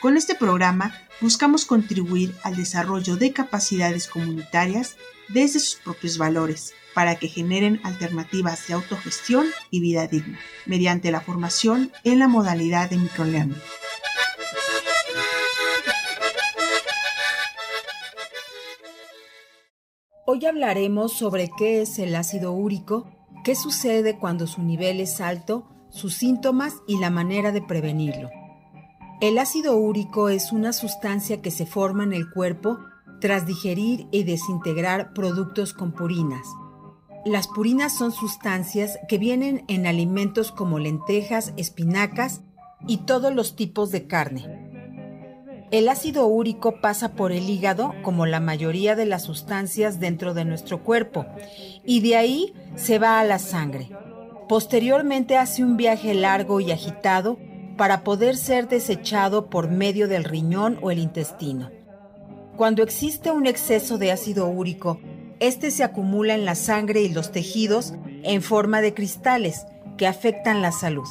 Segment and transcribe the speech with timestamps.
[0.00, 4.96] Con este programa buscamos contribuir al desarrollo de capacidades comunitarias
[5.28, 11.20] desde sus propios valores para que generen alternativas de autogestión y vida digna, mediante la
[11.20, 13.60] formación en la modalidad de microlearning.
[20.24, 23.10] Hoy hablaremos sobre qué es el ácido úrico,
[23.44, 28.30] qué sucede cuando su nivel es alto, sus síntomas y la manera de prevenirlo.
[29.20, 32.78] El ácido úrico es una sustancia que se forma en el cuerpo
[33.20, 36.46] tras digerir y desintegrar productos con purinas.
[37.26, 42.40] Las purinas son sustancias que vienen en alimentos como lentejas, espinacas
[42.86, 44.70] y todos los tipos de carne.
[45.70, 50.46] El ácido úrico pasa por el hígado como la mayoría de las sustancias dentro de
[50.46, 51.26] nuestro cuerpo
[51.84, 53.90] y de ahí se va a la sangre.
[54.48, 57.38] Posteriormente hace un viaje largo y agitado
[57.80, 61.70] para poder ser desechado por medio del riñón o el intestino.
[62.54, 65.00] Cuando existe un exceso de ácido úrico,
[65.38, 69.64] este se acumula en la sangre y los tejidos en forma de cristales
[69.96, 71.08] que afectan la salud.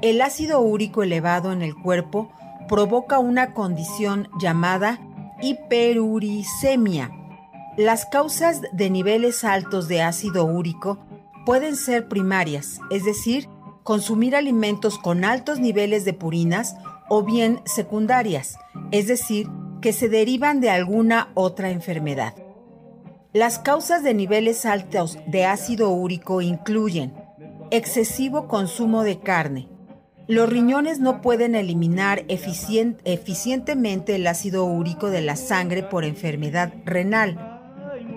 [0.00, 2.30] El ácido úrico elevado en el cuerpo
[2.68, 5.00] provoca una condición llamada
[5.42, 7.10] hiperuricemia.
[7.76, 11.00] Las causas de niveles altos de ácido úrico
[11.44, 13.48] pueden ser primarias, es decir,
[13.88, 16.76] consumir alimentos con altos niveles de purinas
[17.08, 18.58] o bien secundarias,
[18.90, 19.48] es decir,
[19.80, 22.34] que se derivan de alguna otra enfermedad.
[23.32, 27.14] Las causas de niveles altos de ácido úrico incluyen
[27.70, 29.70] excesivo consumo de carne.
[30.26, 37.62] Los riñones no pueden eliminar eficientemente el ácido úrico de la sangre por enfermedad renal,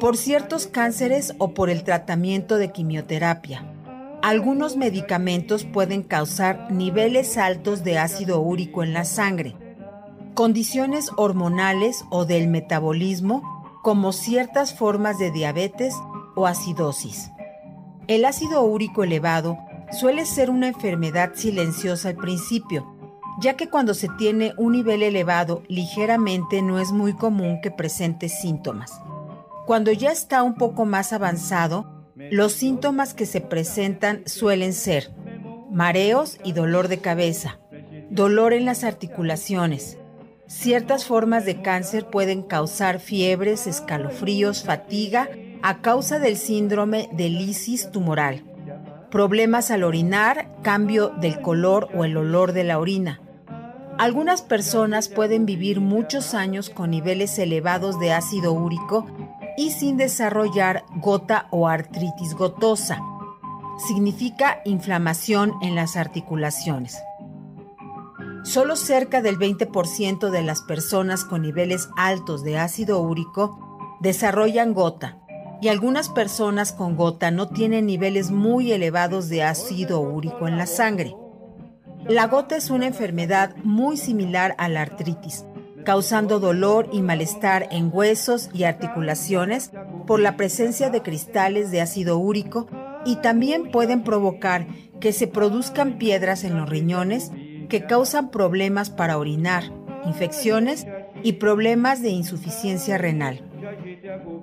[0.00, 3.77] por ciertos cánceres o por el tratamiento de quimioterapia.
[4.22, 9.54] Algunos medicamentos pueden causar niveles altos de ácido úrico en la sangre.
[10.34, 15.94] Condiciones hormonales o del metabolismo, como ciertas formas de diabetes
[16.34, 17.30] o acidosis.
[18.08, 19.56] El ácido úrico elevado
[19.92, 22.86] suele ser una enfermedad silenciosa al principio,
[23.40, 28.28] ya que cuando se tiene un nivel elevado ligeramente no es muy común que presente
[28.28, 29.00] síntomas.
[29.64, 31.97] Cuando ya está un poco más avanzado,
[32.30, 35.10] los síntomas que se presentan suelen ser
[35.70, 37.60] mareos y dolor de cabeza,
[38.10, 39.98] dolor en las articulaciones.
[40.46, 45.28] Ciertas formas de cáncer pueden causar fiebres, escalofríos, fatiga
[45.62, 48.42] a causa del síndrome de lisis tumoral.
[49.10, 53.20] Problemas al orinar, cambio del color o el olor de la orina.
[53.98, 59.06] Algunas personas pueden vivir muchos años con niveles elevados de ácido úrico
[59.58, 63.02] y sin desarrollar gota o artritis gotosa.
[63.88, 66.96] Significa inflamación en las articulaciones.
[68.44, 75.18] Solo cerca del 20% de las personas con niveles altos de ácido úrico desarrollan gota
[75.60, 80.66] y algunas personas con gota no tienen niveles muy elevados de ácido úrico en la
[80.66, 81.16] sangre.
[82.06, 85.44] La gota es una enfermedad muy similar a la artritis,
[85.88, 89.70] causando dolor y malestar en huesos y articulaciones
[90.06, 92.68] por la presencia de cristales de ácido úrico
[93.06, 94.66] y también pueden provocar
[95.00, 97.32] que se produzcan piedras en los riñones
[97.70, 99.72] que causan problemas para orinar,
[100.04, 100.86] infecciones
[101.22, 103.40] y problemas de insuficiencia renal.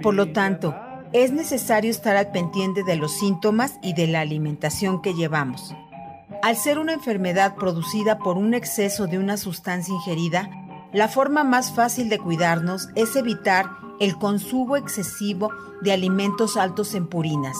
[0.00, 0.76] Por lo tanto,
[1.12, 5.74] es necesario estar al pendiente de los síntomas y de la alimentación que llevamos.
[6.40, 10.61] Al ser una enfermedad producida por un exceso de una sustancia ingerida,
[10.92, 15.50] la forma más fácil de cuidarnos es evitar el consumo excesivo
[15.80, 17.56] de alimentos altos en purinas.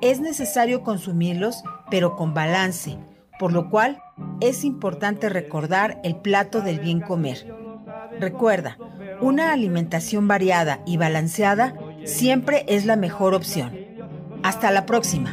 [0.00, 2.98] Es necesario consumirlos, pero con balance,
[3.38, 4.02] por lo cual
[4.40, 7.52] es importante recordar el plato del bien comer.
[8.20, 8.78] Recuerda,
[9.20, 11.74] una alimentación variada y balanceada
[12.04, 13.76] siempre es la mejor opción.
[14.42, 15.32] Hasta la próxima.